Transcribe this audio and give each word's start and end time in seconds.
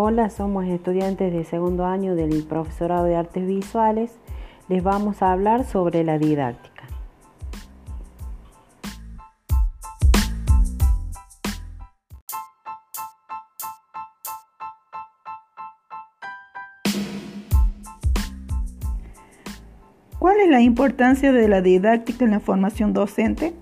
Hola, 0.00 0.30
somos 0.30 0.64
estudiantes 0.66 1.32
de 1.32 1.42
segundo 1.42 1.84
año 1.84 2.14
del 2.14 2.44
profesorado 2.44 3.06
de 3.06 3.16
artes 3.16 3.44
visuales. 3.44 4.12
Les 4.68 4.80
vamos 4.80 5.22
a 5.22 5.32
hablar 5.32 5.64
sobre 5.64 6.04
la 6.04 6.18
didáctica. 6.18 6.84
¿Cuál 20.20 20.38
es 20.38 20.48
la 20.48 20.60
importancia 20.60 21.32
de 21.32 21.48
la 21.48 21.60
didáctica 21.60 22.24
en 22.24 22.30
la 22.30 22.38
formación 22.38 22.92
docente? 22.92 23.52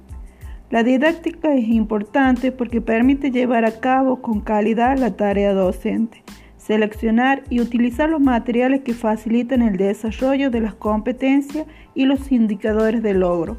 La 0.69 0.83
didáctica 0.83 1.55
es 1.55 1.69
importante 1.69 2.51
porque 2.51 2.80
permite 2.80 3.30
llevar 3.30 3.65
a 3.65 3.79
cabo 3.79 4.20
con 4.20 4.41
calidad 4.41 4.98
la 4.98 5.16
tarea 5.16 5.52
docente, 5.52 6.24
seleccionar 6.57 7.45
y 7.48 7.61
utilizar 7.61 8.11
los 8.11 8.20
materiales 8.20 8.80
que 8.80 8.93
facilitan 8.93 9.62
el 9.62 9.77
desarrollo 9.77 10.51
de 10.51 10.60
las 10.60 10.74
competencias 10.74 11.66
y 11.95 12.07
los 12.07 12.33
indicadores 12.33 13.01
de 13.05 13.15
logro. 13.15 13.57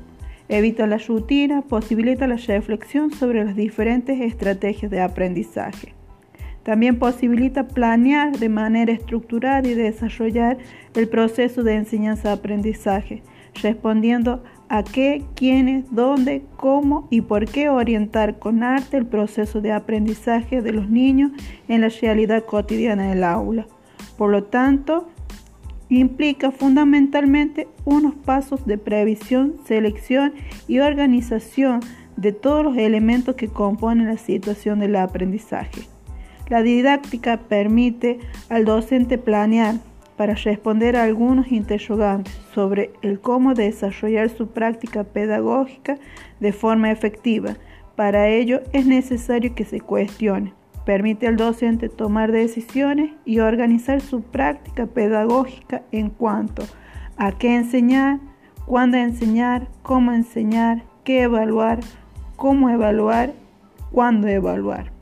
Evita 0.50 0.86
la 0.86 0.98
rutina, 0.98 1.62
posibilita 1.62 2.28
la 2.28 2.36
reflexión 2.36 3.12
sobre 3.12 3.46
las 3.46 3.56
diferentes 3.56 4.20
estrategias 4.20 4.92
de 4.92 5.00
aprendizaje. 5.00 5.94
También 6.64 7.00
posibilita 7.00 7.70
planear 7.70 8.38
de 8.38 8.50
manera 8.50 8.92
estructurada 8.92 9.66
y 9.66 9.76
desarrollar 9.76 10.58
el 10.94 11.08
proceso 11.08 11.64
de 11.64 11.76
enseñanza-aprendizaje, 11.76 13.24
respondiendo 13.62 14.44
a 14.44 14.57
qué, 14.84 15.24
quiénes, 15.36 15.86
dónde, 15.92 16.44
cómo 16.58 17.08
y 17.10 17.22
por 17.22 17.46
qué 17.46 17.70
orientar 17.70 18.40
con 18.40 18.64
arte 18.64 18.98
el 18.98 19.06
proceso 19.06 19.62
de 19.62 19.72
aprendizaje 19.72 20.62
de 20.62 20.74
los 20.74 20.90
niños 20.90 21.32
en 21.68 21.82
la 21.82 21.90
realidad 21.90 22.46
cotidiana 22.46 23.09
del 23.09 23.24
aula. 23.24 23.68
Por 24.18 24.32
lo 24.32 24.44
tanto, 24.44 25.08
implica 25.90 26.52
fundamentalmente 26.52 27.68
unos 27.86 28.16
pasos 28.16 28.66
de 28.66 28.78
previsión, 28.78 29.56
selección 29.66 30.34
y 30.68 30.80
organización 30.80 31.80
de 32.18 32.34
todos 32.34 32.64
los 32.64 32.78
elementos 32.78 33.36
que 33.36 33.48
componen 33.48 34.08
la 34.08 34.18
situación 34.18 34.80
del 34.80 34.96
aprendizaje. 34.96 35.84
La 36.50 36.62
didáctica 36.62 37.38
permite 37.38 38.20
al 38.50 38.66
docente 38.66 39.18
planear, 39.18 39.76
para 40.18 40.34
responder 40.34 40.96
a 40.96 41.04
algunos 41.04 41.52
interrogantes 41.52 42.34
sobre 42.54 42.92
el 43.04 43.22
cómo 43.22 43.54
desarrollar 43.54 44.30
su 44.30 44.48
práctica 44.48 45.04
pedagógica 45.04 45.98
de 46.40 46.52
forma 46.52 46.92
efectiva. 46.92 47.56
Para 47.96 48.28
ello 48.28 48.62
es 48.74 48.86
necesario 48.86 49.56
que 49.56 49.64
se 49.64 49.80
cuestione. 49.80 50.54
Permite 50.86 51.28
al 51.28 51.38
docente 51.38 51.88
tomar 51.90 52.32
decisiones 52.32 53.12
y 53.26 53.40
organizar 53.40 54.02
su 54.02 54.22
práctica 54.22 54.88
pedagógica 54.88 55.84
en 55.92 56.09
cuanto 56.09 56.64
a 57.18 57.31
qué 57.31 57.56
enseñar, 57.56 58.20
cuándo 58.66 58.98
enseñar, 58.98 59.68
cómo 59.84 60.14
enseñar, 60.14 60.84
qué 61.04 61.24
evaluar, 61.24 61.80
cómo 62.36 62.70
evaluar, 62.70 63.34
cuándo 63.92 64.28
evaluar. 64.28 64.97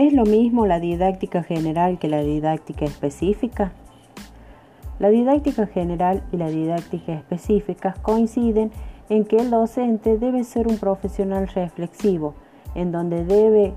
¿Es 0.00 0.14
lo 0.14 0.24
mismo 0.24 0.64
la 0.64 0.80
didáctica 0.80 1.42
general 1.42 1.98
que 1.98 2.08
la 2.08 2.22
didáctica 2.22 2.86
específica? 2.86 3.72
La 4.98 5.10
didáctica 5.10 5.66
general 5.66 6.22
y 6.32 6.38
la 6.38 6.48
didáctica 6.48 7.12
específica 7.12 7.94
coinciden 8.00 8.70
en 9.10 9.26
que 9.26 9.36
el 9.36 9.50
docente 9.50 10.16
debe 10.16 10.44
ser 10.44 10.68
un 10.68 10.78
profesional 10.78 11.48
reflexivo, 11.48 12.32
en 12.74 12.92
donde 12.92 13.26
debe 13.26 13.74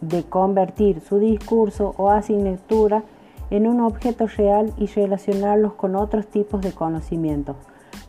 de 0.00 0.22
convertir 0.22 1.00
su 1.00 1.18
discurso 1.18 1.96
o 1.96 2.10
asignatura 2.10 3.02
en 3.50 3.66
un 3.66 3.80
objeto 3.80 4.28
real 4.28 4.72
y 4.78 4.86
relacionarlos 4.86 5.72
con 5.72 5.96
otros 5.96 6.28
tipos 6.28 6.60
de 6.60 6.70
conocimientos 6.70 7.56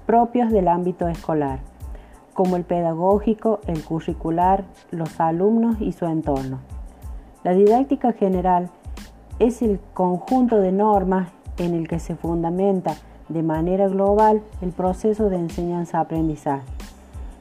propios 0.05 0.51
del 0.51 0.67
ámbito 0.67 1.07
escolar, 1.07 1.57
como 2.35 2.55
el 2.55 2.65
pedagógico, 2.65 3.61
el 3.65 3.83
curricular, 3.83 4.63
los 4.91 5.19
alumnos 5.19 5.81
y 5.81 5.91
su 5.93 6.05
entorno. 6.05 6.59
La 7.43 7.53
didáctica 7.53 8.13
general 8.13 8.69
es 9.39 9.63
el 9.63 9.79
conjunto 9.95 10.57
de 10.57 10.71
normas 10.71 11.29
en 11.57 11.73
el 11.73 11.87
que 11.87 11.97
se 11.97 12.15
fundamenta 12.15 12.93
de 13.29 13.41
manera 13.41 13.87
global 13.87 14.43
el 14.61 14.71
proceso 14.71 15.29
de 15.29 15.37
enseñanza-aprendizaje, 15.37 16.65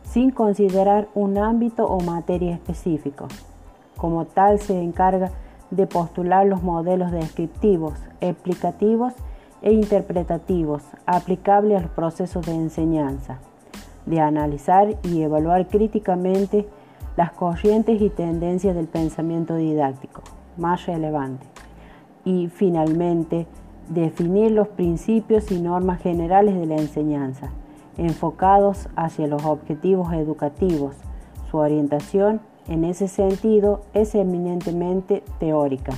sin 0.04 0.30
considerar 0.30 1.08
un 1.14 1.36
ámbito 1.36 1.84
o 1.84 2.00
materia 2.00 2.54
específico. 2.54 3.28
Como 3.98 4.24
tal, 4.24 4.58
se 4.58 4.80
encarga 4.80 5.32
de 5.70 5.86
postular 5.86 6.46
los 6.46 6.62
modelos 6.62 7.12
descriptivos, 7.12 7.94
explicativos 8.22 9.12
e 9.60 9.72
interpretativos 9.72 10.82
aplicables 11.04 11.82
al 11.82 11.90
proceso 11.90 12.40
de 12.40 12.54
enseñanza, 12.54 13.38
de 14.06 14.20
analizar 14.20 14.96
y 15.02 15.20
evaluar 15.20 15.68
críticamente 15.68 16.66
las 17.16 17.32
corrientes 17.32 18.00
y 18.00 18.10
tendencias 18.10 18.74
del 18.74 18.86
pensamiento 18.86 19.56
didáctico 19.56 20.22
más 20.56 20.86
relevantes 20.86 21.48
y 22.24 22.48
finalmente 22.48 23.46
definir 23.88 24.52
los 24.52 24.68
principios 24.68 25.50
y 25.50 25.60
normas 25.60 26.00
generales 26.00 26.54
de 26.54 26.66
la 26.66 26.76
enseñanza 26.76 27.50
enfocados 28.00 28.88
hacia 28.96 29.26
los 29.26 29.44
objetivos 29.44 30.12
educativos. 30.12 30.96
Su 31.50 31.58
orientación 31.58 32.40
en 32.68 32.84
ese 32.84 33.08
sentido 33.08 33.82
es 33.92 34.14
eminentemente 34.14 35.22
teórica. 35.38 35.92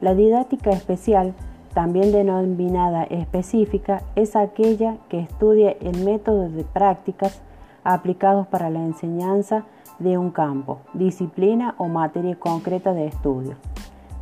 La 0.00 0.14
didáctica 0.14 0.70
especial, 0.70 1.34
también 1.74 2.12
denominada 2.12 3.04
específica, 3.04 4.02
es 4.16 4.34
aquella 4.36 4.96
que 5.08 5.20
estudia 5.20 5.76
el 5.80 6.04
método 6.04 6.48
de 6.48 6.64
prácticas 6.64 7.40
aplicados 7.84 8.46
para 8.46 8.70
la 8.70 8.80
enseñanza 8.80 9.64
de 9.98 10.18
un 10.18 10.30
campo, 10.30 10.80
disciplina 10.94 11.74
o 11.78 11.88
materia 11.88 12.36
concreta 12.36 12.92
de 12.92 13.06
estudio. 13.06 13.56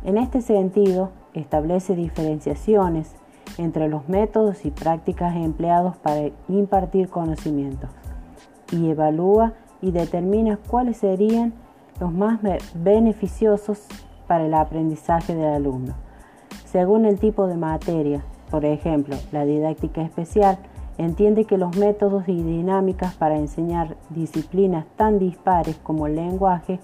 En 0.03 0.17
este 0.17 0.41
sentido, 0.41 1.11
establece 1.33 1.95
diferenciaciones 1.95 3.15
entre 3.57 3.89
los 3.89 4.07
métodos 4.07 4.65
y 4.65 4.71
prácticas 4.71 5.35
empleados 5.35 5.97
para 5.97 6.29
impartir 6.47 7.09
conocimientos 7.09 7.89
y 8.71 8.89
evalúa 8.89 9.53
y 9.81 9.91
determina 9.91 10.57
cuáles 10.57 10.97
serían 10.97 11.53
los 11.99 12.13
más 12.13 12.39
beneficiosos 12.75 13.85
para 14.27 14.45
el 14.45 14.53
aprendizaje 14.53 15.35
del 15.35 15.53
alumno. 15.53 15.95
Según 16.65 17.05
el 17.05 17.19
tipo 17.19 17.47
de 17.47 17.57
materia, 17.57 18.23
por 18.49 18.65
ejemplo, 18.65 19.15
la 19.31 19.45
didáctica 19.45 20.01
especial 20.01 20.59
Entiende 20.99 21.45
que 21.45 21.57
los 21.57 21.77
métodos 21.77 22.27
y 22.27 22.43
dinámicas 22.43 23.15
para 23.15 23.37
enseñar 23.37 23.95
disciplinas 24.09 24.85
tan 24.97 25.17
dispares 25.17 25.77
como 25.77 26.07
el 26.07 26.17
lenguaje, 26.17 26.81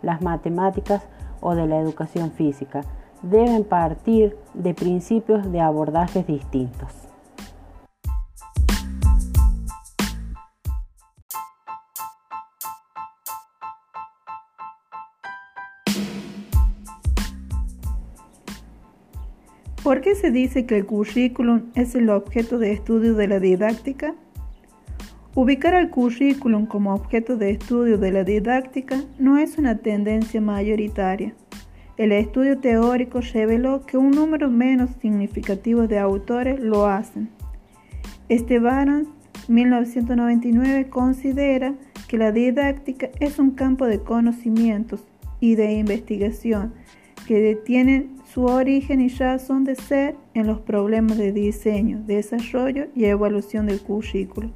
las 0.00 0.22
matemáticas 0.22 1.02
o 1.42 1.54
de 1.54 1.66
la 1.66 1.78
educación 1.78 2.30
física 2.30 2.80
deben 3.20 3.64
partir 3.64 4.34
de 4.54 4.72
principios 4.72 5.52
de 5.52 5.60
abordajes 5.60 6.26
distintos. 6.26 7.09
¿Por 19.90 20.02
qué 20.02 20.14
se 20.14 20.30
dice 20.30 20.66
que 20.66 20.76
el 20.76 20.86
currículum 20.86 21.62
es 21.74 21.96
el 21.96 22.10
objeto 22.10 22.60
de 22.60 22.70
estudio 22.70 23.14
de 23.14 23.26
la 23.26 23.40
didáctica? 23.40 24.14
Ubicar 25.34 25.74
al 25.74 25.90
currículum 25.90 26.66
como 26.66 26.94
objeto 26.94 27.36
de 27.36 27.50
estudio 27.50 27.98
de 27.98 28.12
la 28.12 28.22
didáctica 28.22 29.02
no 29.18 29.36
es 29.36 29.58
una 29.58 29.78
tendencia 29.78 30.40
mayoritaria. 30.40 31.34
El 31.96 32.12
estudio 32.12 32.58
teórico 32.60 33.20
reveló 33.20 33.84
que 33.84 33.96
un 33.96 34.12
número 34.12 34.48
menos 34.48 34.90
significativo 35.02 35.88
de 35.88 35.98
autores 35.98 36.60
lo 36.60 36.86
hacen. 36.86 37.28
Esteban, 38.28 39.08
1999, 39.48 40.88
considera 40.88 41.74
que 42.06 42.16
la 42.16 42.30
didáctica 42.30 43.08
es 43.18 43.40
un 43.40 43.50
campo 43.50 43.86
de 43.86 43.98
conocimientos 43.98 45.04
y 45.40 45.56
de 45.56 45.72
investigación 45.72 46.74
que 47.30 47.54
tienen 47.54 48.16
su 48.34 48.42
origen 48.42 49.00
y 49.00 49.06
razón 49.06 49.62
de 49.62 49.76
ser 49.76 50.16
en 50.34 50.48
los 50.48 50.58
problemas 50.62 51.16
de 51.16 51.30
diseño, 51.30 52.02
desarrollo 52.04 52.88
y 52.92 53.04
evaluación 53.04 53.66
del 53.66 53.80
currículo 53.80 54.50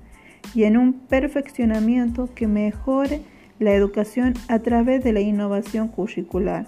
y 0.56 0.65
en 0.65 0.76
un 0.76 0.93
perfeccionamiento 0.94 2.29
que 2.35 2.49
mejore 2.49 3.21
la 3.61 3.75
educación 3.75 4.35
a 4.49 4.59
través 4.59 5.05
de 5.05 5.12
la 5.12 5.21
innovación 5.21 5.87
curricular. 5.87 6.67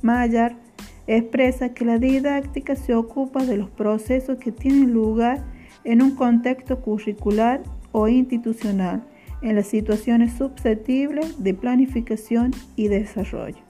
Mayer 0.00 0.54
expresa 1.08 1.74
que 1.74 1.84
la 1.84 1.98
didáctica 1.98 2.76
se 2.76 2.94
ocupa 2.94 3.44
de 3.44 3.56
los 3.56 3.68
procesos 3.68 4.38
que 4.38 4.52
tienen 4.52 4.92
lugar 4.92 5.42
en 5.82 6.02
un 6.02 6.14
contexto 6.14 6.80
curricular 6.82 7.64
o 7.90 8.06
institucional, 8.06 9.02
en 9.42 9.56
las 9.56 9.66
situaciones 9.66 10.34
susceptibles 10.34 11.42
de 11.42 11.52
planificación 11.52 12.52
y 12.76 12.86
desarrollo. 12.86 13.65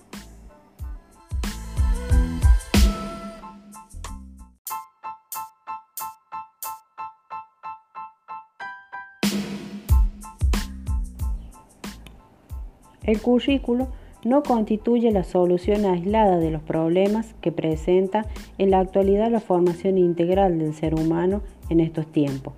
El 13.07 13.23
currículo 13.23 13.87
no 14.25 14.43
constituye 14.43 15.13
la 15.13 15.23
solución 15.23 15.85
aislada 15.85 16.39
de 16.39 16.51
los 16.51 16.61
problemas 16.61 17.35
que 17.41 17.53
presenta 17.53 18.27
en 18.59 18.73
la 18.73 18.81
actualidad 18.81 19.31
la 19.31 19.39
formación 19.39 19.97
integral 19.97 20.59
del 20.59 20.75
ser 20.75 20.97
humano 20.97 21.43
en 21.71 21.79
estos 21.79 22.09
tiempos. 22.09 22.55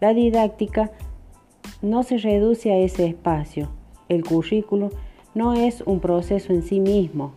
La 0.00 0.14
didáctica 0.14 0.92
no 1.82 2.04
se 2.04 2.18
reduce 2.18 2.70
a 2.70 2.78
ese 2.78 3.06
espacio. 3.06 3.70
El 4.08 4.22
currículo 4.24 4.90
no 5.34 5.54
es 5.54 5.82
un 5.84 5.98
proceso 5.98 6.52
en 6.52 6.62
sí 6.62 6.78
mismo, 6.78 7.32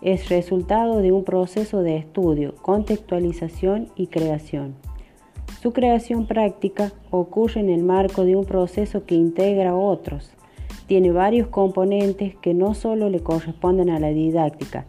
es 0.00 0.30
resultado 0.30 0.98
de 0.98 1.12
un 1.12 1.24
proceso 1.24 1.82
de 1.82 1.98
estudio, 1.98 2.54
contextualización 2.62 3.88
y 3.94 4.06
creación. 4.06 4.74
Su 5.60 5.72
creación 5.72 6.26
práctica 6.26 6.92
ocurre 7.10 7.60
en 7.60 7.68
el 7.68 7.82
marco 7.82 8.24
de 8.24 8.36
un 8.36 8.46
proceso 8.46 9.04
que 9.04 9.14
integra 9.14 9.76
otros 9.76 10.32
tiene 10.86 11.12
varios 11.12 11.48
componentes 11.48 12.34
que 12.36 12.54
no 12.54 12.74
solo 12.74 13.08
le 13.08 13.20
corresponden 13.20 13.90
a 13.90 13.98
la 13.98 14.08
didáctica, 14.08 14.84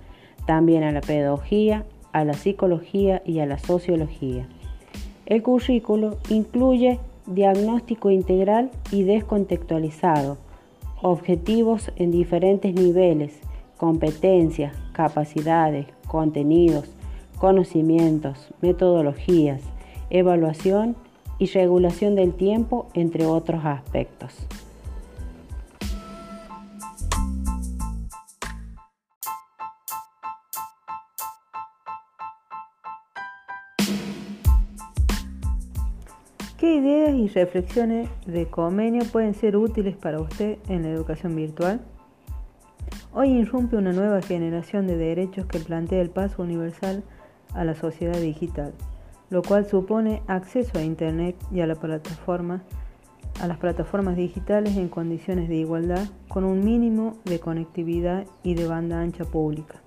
también 0.45 0.83
a 0.83 0.91
la 0.91 1.01
pedagogía, 1.01 1.85
a 2.11 2.25
la 2.25 2.33
psicología 2.33 3.21
y 3.25 3.39
a 3.39 3.45
la 3.45 3.57
sociología. 3.57 4.47
El 5.25 5.41
currículo 5.41 6.17
incluye 6.29 6.99
diagnóstico 7.25 8.11
integral 8.11 8.71
y 8.91 9.03
descontextualizado, 9.03 10.37
objetivos 11.01 11.91
en 11.95 12.11
diferentes 12.11 12.73
niveles, 12.73 13.39
competencias, 13.77 14.75
capacidades, 14.93 15.87
contenidos, 16.07 16.89
conocimientos, 17.37 18.53
metodologías, 18.61 19.61
evaluación 20.09 20.95
y 21.39 21.47
regulación 21.47 22.15
del 22.15 22.33
tiempo, 22.33 22.87
entre 22.93 23.25
otros 23.25 23.65
aspectos. 23.65 24.47
¿Qué 36.63 36.75
ideas 36.75 37.13
y 37.13 37.27
reflexiones 37.27 38.07
de 38.25 38.45
convenio 38.45 39.03
pueden 39.11 39.33
ser 39.33 39.57
útiles 39.57 39.97
para 39.97 40.21
usted 40.21 40.59
en 40.69 40.83
la 40.83 40.91
educación 40.91 41.35
virtual? 41.35 41.81
Hoy 43.11 43.31
irrumpe 43.31 43.75
una 43.75 43.91
nueva 43.91 44.21
generación 44.21 44.87
de 44.87 44.95
derechos 44.95 45.45
que 45.45 45.59
plantea 45.59 45.99
el 45.99 46.09
paso 46.09 46.41
universal 46.41 47.03
a 47.53 47.65
la 47.65 47.75
sociedad 47.75 48.17
digital, 48.17 48.73
lo 49.29 49.41
cual 49.41 49.65
supone 49.65 50.21
acceso 50.27 50.77
a 50.77 50.83
Internet 50.83 51.35
y 51.51 51.59
a, 51.59 51.67
la 51.67 51.75
plataforma, 51.75 52.63
a 53.41 53.47
las 53.47 53.57
plataformas 53.57 54.15
digitales 54.15 54.77
en 54.77 54.87
condiciones 54.87 55.49
de 55.49 55.57
igualdad 55.57 56.07
con 56.29 56.45
un 56.45 56.63
mínimo 56.63 57.17
de 57.25 57.41
conectividad 57.41 58.25
y 58.41 58.53
de 58.55 58.69
banda 58.69 59.01
ancha 59.01 59.25
pública. 59.25 59.81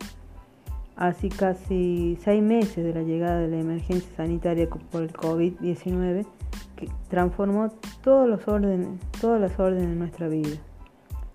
Hace 0.94 1.30
casi 1.30 2.18
seis 2.20 2.42
meses 2.42 2.84
de 2.84 2.92
la 2.92 3.02
llegada 3.02 3.40
de 3.40 3.48
la 3.48 3.60
emergencia 3.60 4.14
sanitaria 4.14 4.68
por 4.68 5.02
el 5.02 5.12
COVID-19, 5.14 6.26
que 6.76 6.88
transformó 7.08 7.70
todos 8.02 8.28
los 8.28 8.46
órdenes, 8.46 8.88
todas 9.20 9.40
las 9.40 9.58
órdenes 9.58 9.88
de 9.88 9.96
nuestra 9.96 10.28
vida. 10.28 10.56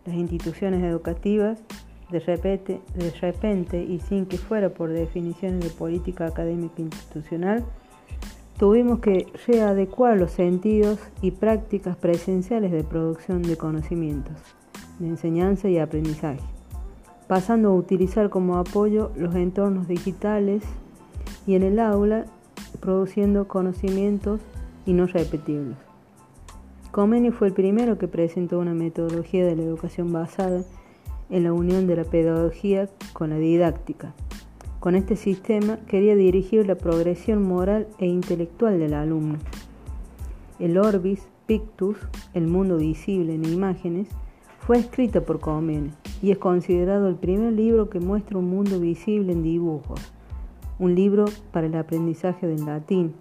Las 0.05 0.15
instituciones 0.15 0.83
educativas, 0.83 1.61
de 2.09 2.19
repente, 2.19 2.81
de 2.95 3.11
repente 3.11 3.83
y 3.83 3.99
sin 3.99 4.25
que 4.25 4.37
fuera 4.37 4.69
por 4.69 4.91
definiciones 4.91 5.61
de 5.61 5.69
política 5.69 6.27
académica 6.27 6.81
institucional, 6.81 7.65
tuvimos 8.57 8.99
que 8.99 9.27
readecuar 9.47 10.17
los 10.17 10.31
sentidos 10.31 10.99
y 11.21 11.31
prácticas 11.31 11.97
presenciales 11.97 12.71
de 12.71 12.83
producción 12.83 13.41
de 13.41 13.57
conocimientos, 13.57 14.35
de 14.99 15.07
enseñanza 15.07 15.67
y 15.67 15.79
aprendizaje, 15.79 16.41
pasando 17.27 17.69
a 17.69 17.75
utilizar 17.75 18.29
como 18.29 18.57
apoyo 18.57 19.11
los 19.15 19.33
entornos 19.35 19.87
digitales 19.87 20.63
y 21.47 21.55
en 21.55 21.63
el 21.63 21.79
aula 21.79 22.25
produciendo 22.79 23.47
conocimientos 23.47 24.41
y 24.85 24.93
no 24.93 25.05
repetibles. 25.07 25.77
Comeni 26.91 27.31
fue 27.31 27.47
el 27.47 27.53
primero 27.53 27.97
que 27.97 28.07
presentó 28.07 28.59
una 28.59 28.73
metodología 28.73 29.45
de 29.45 29.55
la 29.55 29.63
educación 29.63 30.11
basada 30.11 30.63
en 31.29 31.45
la 31.45 31.53
unión 31.53 31.87
de 31.87 31.95
la 31.95 32.03
pedagogía 32.03 32.89
con 33.13 33.29
la 33.29 33.37
didáctica. 33.37 34.13
Con 34.81 34.95
este 34.95 35.15
sistema 35.15 35.77
quería 35.87 36.15
dirigir 36.15 36.67
la 36.67 36.75
progresión 36.75 37.43
moral 37.43 37.87
e 37.99 38.07
intelectual 38.07 38.79
del 38.79 38.93
alumno. 38.93 39.37
El 40.59 40.77
Orbis 40.77 41.27
Pictus, 41.45 41.97
el 42.33 42.47
mundo 42.47 42.77
visible 42.77 43.35
en 43.35 43.45
imágenes, 43.45 44.07
fue 44.59 44.77
escrita 44.77 45.21
por 45.21 45.39
Comeni 45.39 45.91
y 46.21 46.31
es 46.31 46.37
considerado 46.37 47.07
el 47.07 47.15
primer 47.15 47.53
libro 47.53 47.89
que 47.89 47.99
muestra 47.99 48.37
un 48.37 48.49
mundo 48.49 48.79
visible 48.79 49.31
en 49.31 49.43
dibujos, 49.43 50.13
un 50.77 50.93
libro 50.95 51.25
para 51.51 51.67
el 51.67 51.75
aprendizaje 51.75 52.47
del 52.47 52.65
latín, 52.65 53.13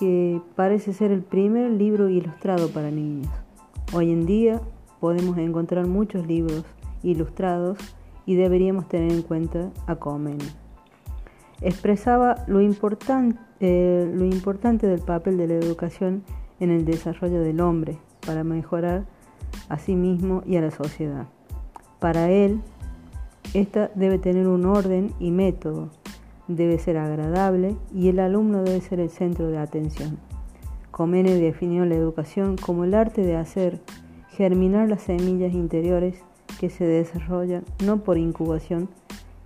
que 0.00 0.40
parece 0.56 0.94
ser 0.94 1.10
el 1.10 1.22
primer 1.22 1.70
libro 1.70 2.08
ilustrado 2.08 2.70
para 2.70 2.90
niños. 2.90 3.30
Hoy 3.92 4.10
en 4.10 4.24
día 4.24 4.62
podemos 4.98 5.36
encontrar 5.36 5.86
muchos 5.86 6.26
libros 6.26 6.64
ilustrados 7.02 7.78
y 8.24 8.34
deberíamos 8.34 8.88
tener 8.88 9.12
en 9.12 9.20
cuenta 9.20 9.70
a 9.86 9.96
Comeni. 9.96 10.46
Expresaba 11.60 12.46
lo, 12.46 12.60
eh, 12.60 14.12
lo 14.14 14.24
importante 14.24 14.86
del 14.86 15.00
papel 15.00 15.36
de 15.36 15.48
la 15.48 15.54
educación 15.54 16.22
en 16.60 16.70
el 16.70 16.86
desarrollo 16.86 17.42
del 17.42 17.60
hombre 17.60 17.98
para 18.26 18.42
mejorar 18.42 19.04
a 19.68 19.78
sí 19.78 19.96
mismo 19.96 20.42
y 20.46 20.56
a 20.56 20.62
la 20.62 20.70
sociedad. 20.70 21.26
Para 21.98 22.30
él, 22.30 22.62
esta 23.52 23.90
debe 23.94 24.18
tener 24.18 24.48
un 24.48 24.64
orden 24.64 25.12
y 25.18 25.30
método 25.30 25.90
debe 26.56 26.78
ser 26.78 26.96
agradable 26.98 27.76
y 27.94 28.08
el 28.08 28.18
alumno 28.18 28.62
debe 28.62 28.80
ser 28.80 29.00
el 29.00 29.10
centro 29.10 29.48
de 29.48 29.58
atención. 29.58 30.18
Comene 30.90 31.34
definió 31.34 31.84
la 31.84 31.94
educación 31.94 32.56
como 32.56 32.84
el 32.84 32.94
arte 32.94 33.22
de 33.22 33.36
hacer 33.36 33.80
germinar 34.30 34.88
las 34.88 35.02
semillas 35.02 35.52
interiores 35.54 36.22
que 36.58 36.70
se 36.70 36.84
desarrollan 36.84 37.64
no 37.84 37.98
por 37.98 38.18
incubación, 38.18 38.88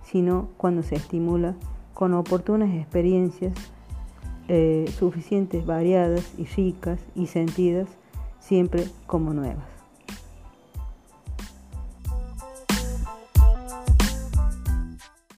sino 0.03 0.49
cuando 0.57 0.83
se 0.83 0.95
estimula 0.95 1.55
con 1.93 2.13
oportunas 2.13 2.73
experiencias 2.73 3.53
eh, 4.47 4.85
suficientes, 4.97 5.65
variadas 5.65 6.33
y 6.37 6.45
ricas 6.45 6.99
y 7.15 7.27
sentidas, 7.27 7.87
siempre 8.39 8.83
como 9.07 9.33
nuevas. 9.33 9.74